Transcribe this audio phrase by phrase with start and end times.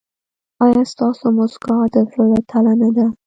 [0.65, 3.05] ایا ستاسو مسکا د زړه له تله نه ده؟